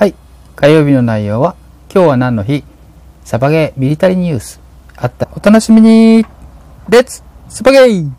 [0.00, 0.14] はい。
[0.56, 1.56] 火曜日の内容は、
[1.92, 2.64] 今日は何の日？
[3.22, 4.58] サバゲーミリタリーニュース。
[4.96, 5.28] あった。
[5.36, 6.24] お楽しみに
[6.88, 8.10] レッツサバゲー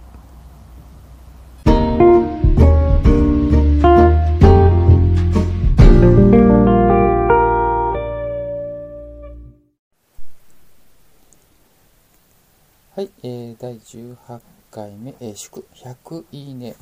[12.96, 14.40] はい、えー、第18
[14.70, 16.76] 回目、えー、祝100いいね。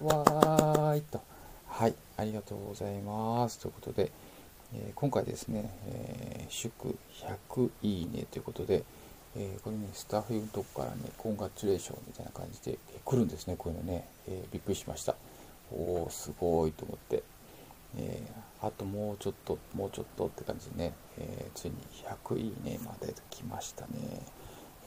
[0.00, 1.22] わーいと。
[1.74, 3.58] はい、ありがとうございます。
[3.58, 4.12] ということで、
[4.74, 6.70] えー今回ですね、えー祝
[7.46, 8.84] 100いいねということで、
[9.34, 15.16] えーこれね、スタッフのとこからね、コングラチュレーションみたいな感じで、え来るんですね、こういうのね、えびっくりしました。
[15.72, 17.22] おー、すごいと思って。
[17.96, 18.22] え
[18.60, 21.76] あともうちょっと、もうちょっとって感じでね、えついに
[22.26, 24.20] 100いいねまで来ましたね。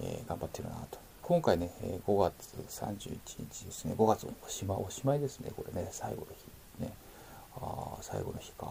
[0.02, 0.99] え頑張ってるなと。
[1.24, 1.72] 今回ね、
[2.05, 6.55] 5月31日ですね、5月おしまおしまいですね、これね、最後の日。
[6.80, 6.94] ね。
[7.58, 8.68] ああ、最後の日か。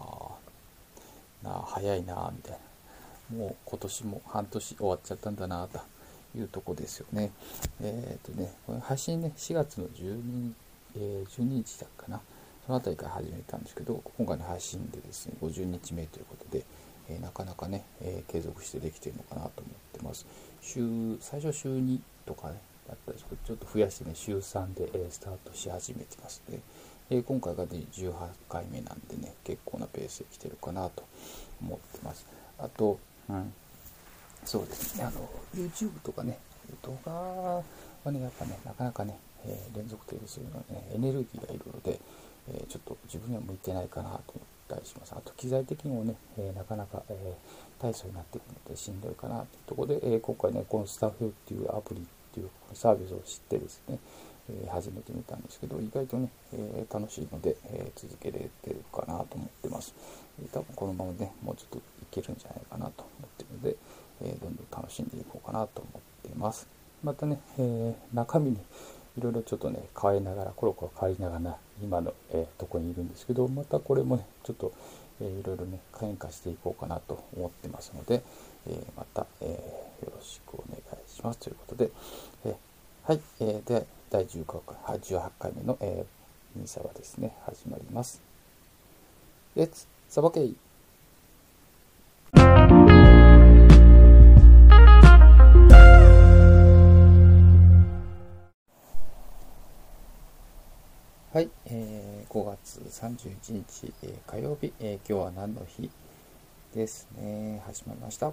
[1.43, 2.57] なあ、早いなあ、みたいな。
[3.37, 5.79] もう今年も半年終わっちゃったんだなと
[6.37, 7.31] いうとこですよね。
[7.81, 10.51] えっ、とね、これ配信ね、4月の12、
[10.97, 12.21] えー12日だっかな。
[12.65, 16.65] そのあたりから始めたんですけど、今回の配信でですね、50日目ということで、
[17.09, 20.25] えーなかなかね、えー継続してできてるのかなと思ってます。
[20.61, 26.59] 週、最初週2とかね、だったんですけど、ちょっと増やしてね、週3で、えースタートし始めてますね。
[27.09, 28.13] えー今回が、ね、18
[28.49, 31.03] 回目なんでね、結構なペースで来てるかなと
[31.61, 32.25] 思ってます。
[32.57, 32.97] あと、
[33.29, 33.53] うん、
[34.43, 36.39] そうですね、あの、YouTube とかね、
[36.81, 37.63] 動画は
[38.11, 41.99] ね、やっぱね、なかなかね、えー連続テレビするのはね、エネルギーがいるので、
[42.49, 45.13] えーちょっと自分には向いてないかなと思ったりします。
[45.13, 53.97] あと、機材的にもね、えーなかなか、えー体操になってくるのでしんどいかなというところで、えー今回ね、このスタッフっていうアプリっていうサービスを知ってですね、
[54.49, 59.95] え始めてみたんですけど、意外とね、え楽しいので、え続けれてるかなと思ってます。
[60.43, 63.77] え多分このままね、もうちょっといけるんじゃないかなと思ってるので、
[64.21, 65.89] えどんどん楽しんでいこうかなと思
[66.27, 66.67] ってます。
[67.03, 68.57] またね、え中身に
[69.17, 74.71] いろいろちょっとね、変えながら、コロコロ変わりながら、今の、えーとこにいるんですけど、またこれもね、ちょっと、
[75.21, 78.23] えーいろいろね、変化していこうかなと思ってますので、
[78.67, 81.39] えーまた、えーよろしくお願いします。
[81.39, 81.91] ということで、
[82.45, 82.55] え
[83.03, 84.45] はい、えーで、第19
[84.85, 88.21] 回、18回目の、えー、ミサはですね、始まります。
[89.55, 90.55] レッツ、サバケイ
[101.35, 105.89] はい、えー5月31日、えー火曜日、えー今日は何の日
[106.73, 107.61] ですね。
[107.67, 108.31] 始まりました。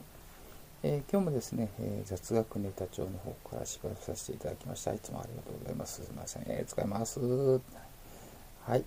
[0.85, 4.95] えー今日もですね、えー雑学ネタ帳の方からしばらくさせていただきました。
[4.95, 6.05] いつもありがとうございます。
[6.05, 7.19] すみません、えー使います。
[7.19, 8.85] はい、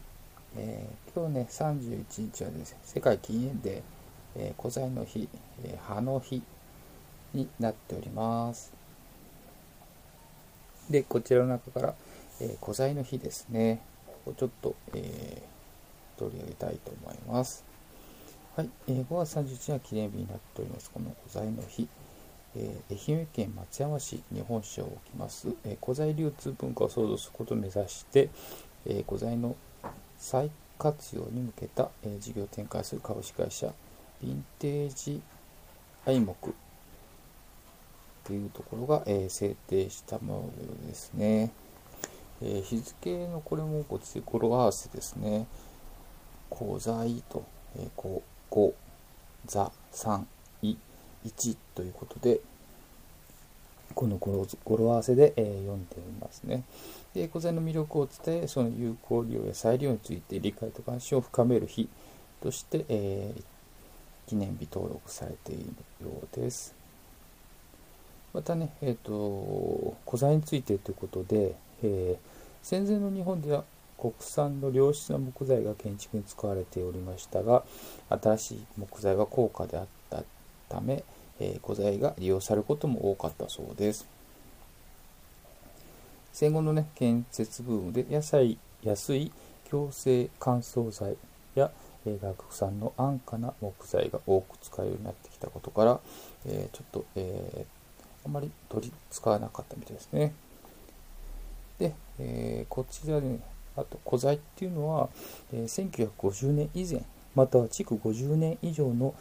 [0.56, 3.81] えー今日ね、31日はですね、世界禁煙デー、
[4.38, 5.28] えー、古材の日、
[5.66, 6.42] えー葉の日
[7.34, 8.72] になっております。
[10.90, 11.96] で、こちらの中から、
[12.40, 13.81] えー古材の日ですね、
[14.25, 15.56] をちょっと、えー
[16.18, 17.66] 取り上げたいと思います。
[18.56, 20.90] はい、えー5月31日は記念日になっております。
[20.90, 21.88] この古材の日。
[22.56, 28.30] えー愛媛県松山市に本社を置きます、えー古材流通文化を創造することを目指して、
[28.86, 29.58] えー古材の
[30.18, 30.50] 再
[30.80, 33.68] 活用に向けた、えー事業を展開する株式会社
[34.24, 35.22] ヴィンテージ
[36.06, 36.53] 愛木っ
[38.24, 41.52] ていうところが、えー制定したものですね。
[42.41, 45.47] えー日付のこれもこっち語呂合わせですね。
[46.53, 47.44] 古材と、
[47.78, 48.73] えー、こ5、
[49.46, 50.23] 座、3、
[50.62, 50.75] い、
[51.25, 52.40] 1ということで、
[53.94, 56.63] この語呂語呂合わせで、えー読んでいますね。
[57.13, 61.90] で、古材の魅力を伝え、その有効利用や再利用について理解と関心を深める日
[62.41, 63.44] として、えー
[64.28, 65.63] 記念日登録されている
[66.01, 66.74] ようです。
[68.34, 73.63] またね、えっ、と、古材についてということで、えー戦前の日本では
[74.00, 77.63] 国産の良質な木材が建築に使われておりましたが、
[78.10, 80.24] 新しい木材は高価であった
[80.68, 81.04] ため、
[81.39, 84.07] えー古材が利用されることも多かったそうです。
[86.33, 89.31] 戦後のね、建設ブームで野菜、安い
[89.69, 91.15] 強制乾燥材
[91.54, 91.69] や、
[92.07, 96.00] えー外国産の安価な木材が多く使えるようになってきたことから、
[96.48, 97.65] えーちょっと、えー
[98.25, 100.33] あまり取り使わなかったみたいですね。
[102.19, 103.39] えーこちらね、
[103.75, 105.09] あと古材っていうのは、
[105.53, 107.01] えー1950年以前、
[107.35, 109.13] または築50年以上の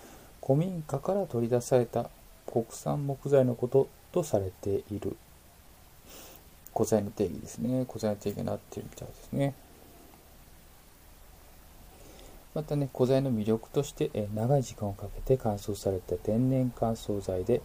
[0.45, 2.11] 古民家から取り出された
[2.47, 5.17] 国産木材のこととされている
[6.75, 7.85] 古材の定義ですね。
[7.87, 9.55] 古材の定義になってるみたいですね。
[12.55, 17.63] またね、古材の魅力として、え長い時間をかけて乾燥された天然乾燥剤で、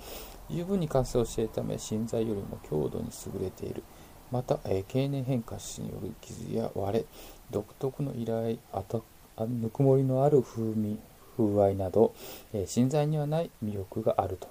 [0.49, 3.83] 十分に乾燥しているため、芯材よりも強度に優れている。
[4.31, 7.05] また、え経年変化しによる傷や割れ、
[7.49, 9.01] 独特の依頼、あた
[9.45, 10.99] ぬくもりのある風味、
[11.35, 12.13] 風合いなど、
[12.53, 14.47] え芯材にはない魅力があると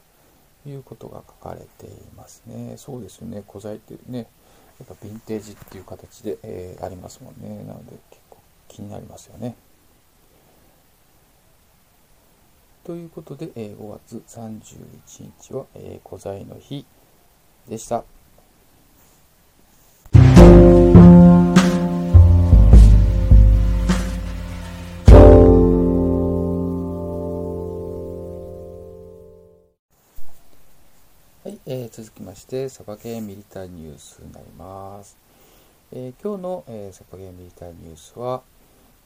[0.69, 2.75] いうことが書かれていますね。
[2.77, 4.27] そうですよね、古材ってね、
[4.79, 7.65] やっぱヴィンテージっていう形で、えー、ありますもんね。
[7.65, 8.39] なので結構
[8.69, 9.55] 気になりますよね。
[12.85, 16.87] ということで、え5月31日は、えー、古材の日
[17.69, 18.03] でした。
[31.49, 35.17] はい、えー、続きまして、サバゲーミリタニュースになります。
[35.91, 38.43] えー、今日の、えー、サバゲーミリタニュースは、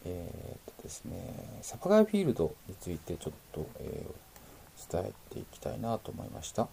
[0.05, 6.67] えーとですね、サパガイフィールドについてちょっと、えー、伝えていきたいなと思いました。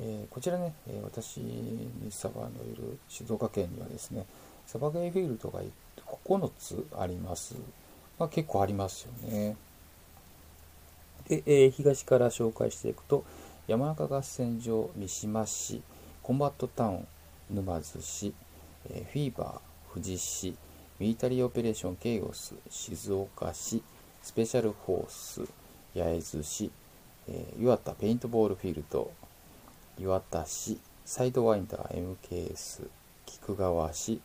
[0.00, 4.26] え、こちらね、え私、ミサバのいる静岡県にはですね、
[4.66, 5.62] サバガイフィールドが
[6.26, 7.54] 9つあります。
[8.18, 9.56] まあ、結構ありますよね。
[11.26, 13.24] で、え、東から紹介していくと、
[13.66, 15.80] 山中合戦場三島市、
[16.22, 17.06] コンバットタウン
[17.50, 18.34] 沼津市、
[18.90, 20.54] え、フィーバー富士市、
[20.98, 23.82] ミリタリーオペレーションケイオス静岡市
[24.22, 25.40] スペシャルフォース
[25.94, 26.70] 八重洲市、
[27.26, 29.10] え、岩田ペイントボールフィールド
[29.98, 32.86] 岩田市サイドワインダー MKS
[33.24, 34.20] 菊川市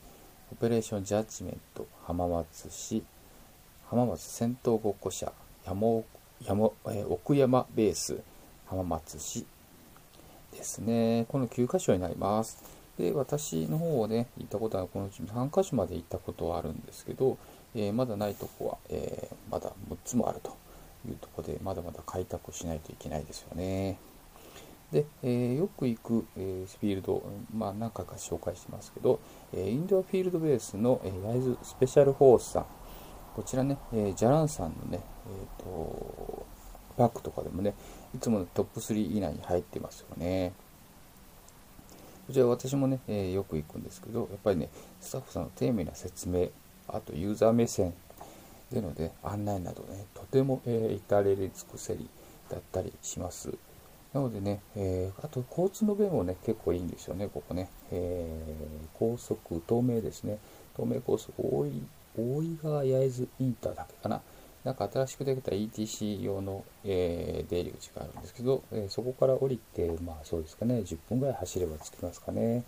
[0.52, 3.06] オペレーションジャッジメント浜松市
[3.90, 5.32] 浜松戦闘ごっこ社
[5.66, 6.04] 山
[6.42, 8.20] 山、え、奥山ベース
[8.70, 9.48] 浜松市
[10.52, 11.26] ですね。
[11.30, 12.62] この9箇所になります。
[13.00, 17.40] で、私の方をね、行ったことはこのうち3カ所まで行ったことはあるんですけど、
[17.74, 20.56] えー、まだないとこは、えー、まだ6つもあると
[21.08, 23.98] いうとこで、まだまだ開拓しないといけないですよね。
[24.92, 27.24] で、えー、よく行く、えフィールド、
[27.56, 29.20] まあ、何回か紹介してますけど、
[29.52, 32.66] えインドアフィールドベースの、え焼津スペシャルフォースさん、
[33.36, 36.46] こちらね、えジャランさんのね、えーと、
[37.00, 37.74] バックとかでもね、
[38.14, 40.52] いつものトップ3以内に入ってますよね。
[42.28, 44.70] こちら私もね、えー、よく行くんですけど、やっぱりね、
[45.00, 46.50] スタッフさんの丁寧な説明、
[46.90, 47.94] あとユーザー目線
[48.72, 52.10] でので、案内などね、とても、えー、至れり尽くせり
[52.50, 53.54] だったりします。
[54.14, 57.70] なのでね、えー、あと交通の便もね、結構いいんですよね、ここね。
[57.92, 60.38] えー、高速、東名ですね。
[60.76, 61.82] 東名高速、大井
[62.18, 64.22] 大井川焼津インターだけかな。
[64.70, 72.64] なんか新しくできた ETC 用の、えー、出入り口があるんですけど、えー、そこから降りて、まあそうですかね、10分ぐらい走れば着きますかね。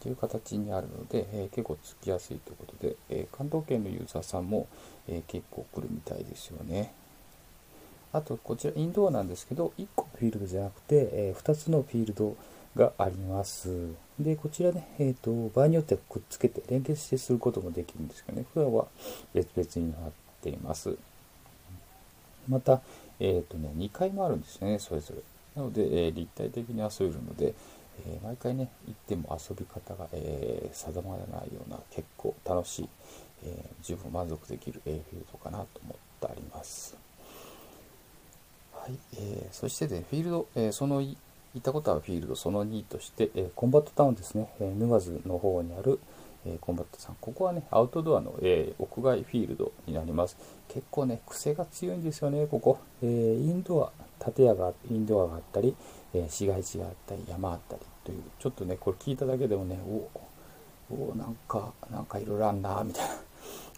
[0.00, 4.68] という形にあるので、えー、結構着きやすいということで、え関東圏のユーザーさんも、
[5.08, 6.92] え結構来るみたいですよね。
[8.12, 12.36] あと、こちらインドアなんですけど、1個フィールドじゃなくて、え2つのフィールド
[12.76, 13.88] があります。
[14.20, 18.86] で、こちらね、えーと、場合によってはくっつけて連結してすることもできるんですけどね、普段は
[19.32, 20.96] 別々になっています。
[22.48, 22.80] また、
[23.20, 25.22] えーとね、2階もあるんですよね、それぞれ。
[25.56, 27.54] なので、えー、立体的に遊べるので、
[28.06, 32.88] えー、毎回ね、行っても遊び方が、えー、定まらないような結構楽しい、
[33.46, 36.96] え十分満足できる、フィールドかなと思ってあります。
[38.72, 41.16] はい、えそしてね、フィールド、えその行
[41.58, 46.00] ったことあるフィールドその2として、えコンバットタウンですね、え沼津の方にある、
[46.46, 47.16] えコンバットさん。
[47.20, 50.36] ここはね、アウトドアの、えー、屋外フィールドになります。
[50.68, 52.78] 結構ね、癖が強いんですよね、ここ。
[53.02, 53.92] えー、インドア、
[54.32, 55.74] 建屋が、インドアがあったり、
[56.12, 60.08] え市街地があったり、山あったりという、ちょっとね、これ聞いただけでもね、お
[60.90, 63.14] おなんか、なんかいろいろあんな、みたいな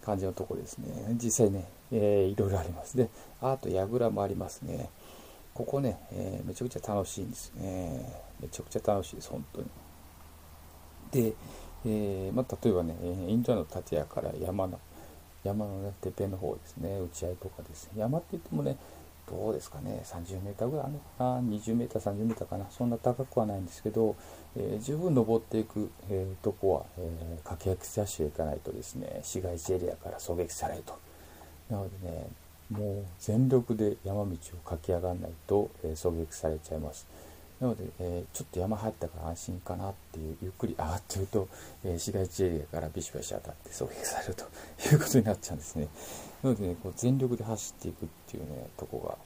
[0.01, 1.15] 感じのとこですね。
[1.15, 2.97] 実際ね、えー、いろいろあります。
[2.97, 3.09] で、
[3.41, 4.89] あと、櫓もありますね。
[5.53, 8.21] ここね、え、めちゃくちゃ楽しいんですね。
[8.39, 9.67] めちゃくちゃ楽しいです、本当に。
[11.11, 11.33] で、
[11.85, 12.95] えー、まあ、例えばね、
[13.27, 14.79] インドの立屋から山の、
[15.43, 18.77] 山のね、てっぺんの方ですね、打ち合いとかですね、山って言ってもね、
[19.29, 24.15] どうですかね、30メーターぐらいあるのかな、20メーター、30メーターかな、そんな高くはないんですけど、
[24.55, 30.97] えー、十分登っていく、えー、とこは、えー、駆け足ダッシュへ行かないとですね、市街地エリアから狙撃されると。
[31.69, 32.27] なのでね、
[32.71, 37.05] もう全力で山道を駆け上がらないと、え狙撃されちゃいます。
[37.59, 41.47] なので、えー、ちょっと山入ったから安心かなっていう、ゆっくり上がってると、
[41.83, 44.43] えー、市街地エリアからビシバシ当たって狙撃されると
[44.91, 45.87] いうことになっちゃうんですね。
[46.43, 49.17] なのでね、こう全力で走っていくっていうね、とこ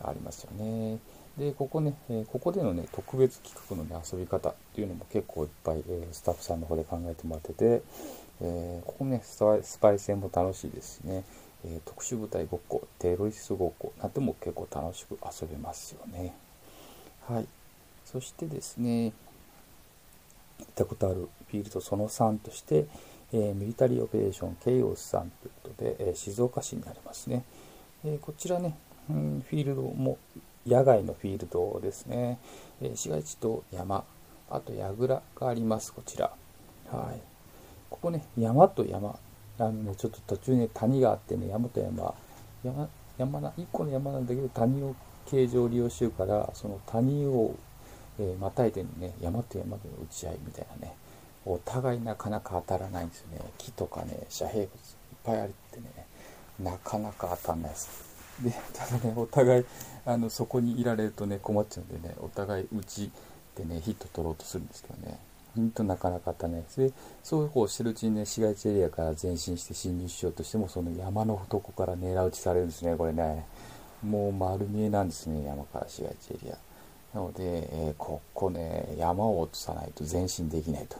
[0.00, 0.98] がありますよね。
[1.36, 7.82] で、ここね、え、ここでのね、特別企画のね、遊び方っていうのも結構いっぱい、えスタッフさんの方で考えてもらってて、
[8.42, 11.24] えここねスパイ、スパイ戦も楽しいですしね、
[11.64, 16.34] えー、特殊部隊ごっこテロリストごっこなんても結構楽しく遊べますよね
[17.28, 17.46] はい
[18.12, 19.12] そしてですね
[20.58, 22.86] 行ったことあるフィールドその3として、
[23.32, 27.44] えー、ミリタリーオペレーションケイオスさんということで、えー、静岡市にありますね、
[28.04, 28.76] えこちらね、
[29.10, 30.18] うん、フィールドも
[30.66, 32.38] 野外のフィールドですね、
[32.80, 34.04] え市街地と山
[34.52, 36.30] あと櫓がありますこちら。
[36.90, 37.20] はい。
[37.88, 39.18] ここね山と山
[39.58, 42.14] あのねちょっと途中ね谷があってね山と山。
[42.62, 42.88] 山
[43.18, 44.94] 山な1個の山なんだけど谷を
[45.26, 47.54] 形状を利用してるからその谷を、
[48.22, 50.94] えー、またいでね山と山での打ち合いみたいなね
[51.44, 53.40] お互いなかなか当たらないんですよね。
[53.58, 54.68] 木とかね遮蔽物いっ
[55.24, 56.06] ぱいあるってね
[56.60, 58.12] なかなか当たんないです。
[58.42, 59.64] でただねお互い
[60.06, 63.10] あのそこにいられるとね困っちゃうんでねお互い打ち
[63.56, 65.18] でねヒット取ろうとするんですけどね。
[65.54, 66.80] ほんとなかなか当たんないです。
[66.80, 73.44] でそうこうしてるうちにね市街地エリアから前進して侵入しようとしてもその山のとから狙い撃ちされるんですねこれね。
[74.02, 76.56] もう丸見えなんですね山から市街地エリア。
[77.14, 80.98] なので、えー、ここね山を落とさないと前進できないと。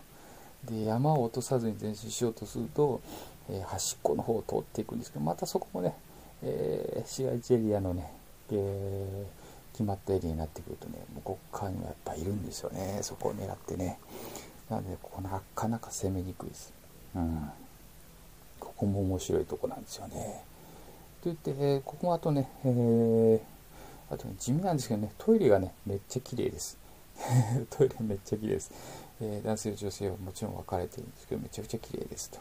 [0.64, 3.00] で山を落とさずに前進しようとすると、
[3.50, 5.94] えー、端っこの方を通っていくんですけどまたそこもね、
[6.42, 8.12] えー、市街地エリアのね、
[8.52, 9.26] え
[9.72, 13.98] 決まったエリアになってくるとね向こう側にはやっぱいるんですよねそこを狙ってね。
[14.70, 16.72] なのでここなかなか攻めにくいです。
[17.14, 17.50] うん。
[18.58, 20.44] ここも面白いとこなんですよね。
[21.22, 23.40] と言って、えー、ここもあとね、えー、
[24.12, 26.76] あとね、地味なんですけどね、トイレがね、めっちゃ綺麗です。
[27.70, 28.70] トイレめっちゃ綺麗です。
[29.22, 32.38] えー、男性女性はもちろん分かれてるんですけど、めちゃくちゃ綺麗ですと。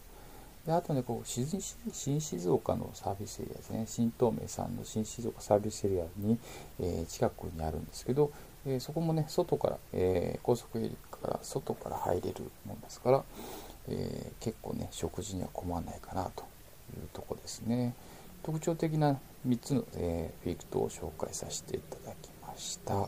[0.66, 6.38] であとね、こう新静岡のサービスエリアですね、新東名さんの新静岡サービスエリアに、
[6.80, 8.32] えー、近くにあるんですけど、
[8.66, 13.24] えー、そこもね、外から、えー、高速エリアから外から入れるもんですから、
[13.88, 16.44] え結構ね、食事には困らないかなと
[16.96, 17.96] いうとこですね。
[18.44, 23.08] 特徴的な3つの、えー、フィールドを紹介させていただきました。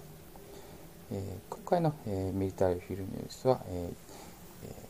[1.11, 3.91] えー、今回の、えー、ミリタリーフィルニュースは、え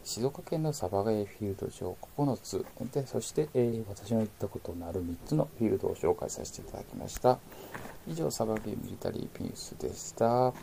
[0.04, 7.40] 静岡県のサバガエフィールド上9つでそして、え私の行ったことのある3つのフィールドを紹介させていただきました。
[8.08, 10.54] 以上、サバゲーミリタリーピースでした。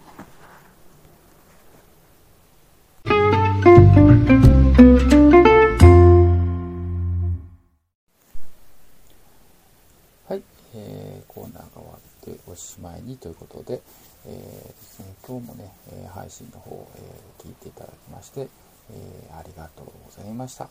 [10.75, 13.81] えー、コーナーが終わっておしまいにということで、
[14.27, 17.01] えー、ですね、今日もね、え配信の方、え
[17.43, 18.49] 聞いていただきまして、
[18.93, 20.69] えありがとうございました。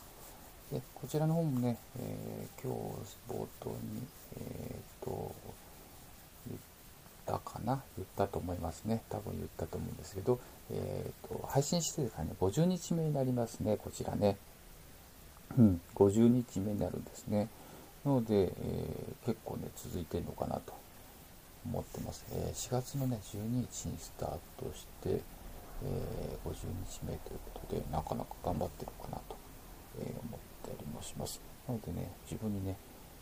[0.71, 4.03] でこちらの方もね、え今日冒頭に、
[4.37, 5.35] えっと、
[6.47, 6.59] 言っ
[7.25, 7.81] たかな？
[7.97, 9.01] 言ったと思いますね。
[9.09, 10.39] 多分言ったと思うんですけど、
[10.71, 14.37] えっと、配信してからね、50日目になりますね、こちらね。
[15.57, 17.47] うん、50日目になるんですね。
[18.05, 20.73] なので、えー、結構ね、続いてるのかなと
[21.65, 22.25] 思ってます。
[22.31, 25.21] えー、4月のね、12日にスタートして、
[25.83, 26.55] えー、50
[26.87, 29.35] 日目ということで、なかなか頑張ってるかなと、
[29.99, 31.41] えー、思ったりもします。
[31.67, 32.75] なのでね、自分にね、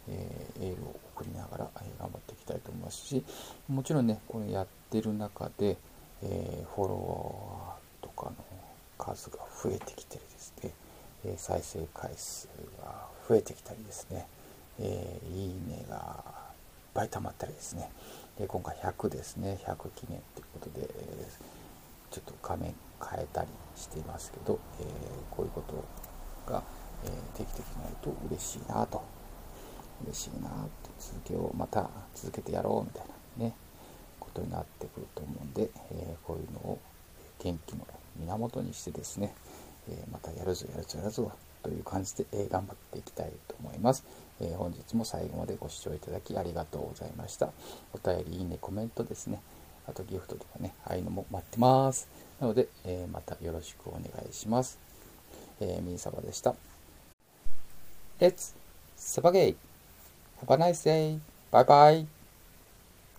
[0.10, 3.24] えー、エールを送りながら、えー、頑張っていきたいと思いますし、
[3.68, 5.78] もちろんね、これやってる中で、
[6.24, 6.96] えー、フォロ
[7.62, 8.36] ワーとかの
[8.98, 10.72] 数が増えてきてるですね、
[11.26, 12.48] え再生回数
[12.82, 14.26] が増えてきたりですね、
[14.80, 16.34] えいいねがいっ
[16.94, 17.92] ぱい溜まったりですね、
[18.38, 19.60] で今回100ですね。
[19.66, 26.64] 100記念ということで、えー、ちょっと画面変えたりしていますけど、えー、こういうことが、
[27.06, 29.18] えー、定期的になると嬉しいなと。
[30.06, 30.52] 嬉しいなっ
[30.84, 33.08] て続けをまた続けてやろうみたい
[33.40, 33.54] なね
[34.20, 36.80] ことになってくると思うんで、えこういうのを
[37.40, 37.88] 元気の
[38.20, 39.34] 源にしてですね、
[39.90, 41.32] えまたやるぞやるぞやるぞ
[41.64, 44.04] という感じで、え頑張っていきたいと思います。
[44.42, 47.52] え本日も最後までご視聴いただきありがとうございました。
[47.94, 49.42] お便り、いいね、コメントですね。
[49.88, 52.08] あとギフトとかね、ああいうのも待ってます。
[52.40, 54.80] なので、えまたよろしくお願いします。
[55.60, 56.56] えー、ミニサバでした。
[58.20, 58.56] Let's
[58.96, 59.56] サバゲイ
[60.46, 61.20] Have a nice day!
[61.52, 62.17] Bye bye!